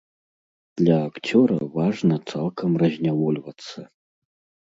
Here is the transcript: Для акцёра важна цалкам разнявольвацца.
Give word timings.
Для 0.79 0.95
акцёра 1.09 1.57
важна 1.75 2.15
цалкам 2.31 2.71
разнявольвацца. 2.85 3.79